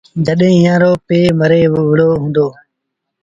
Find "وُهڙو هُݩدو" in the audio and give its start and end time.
1.73-2.47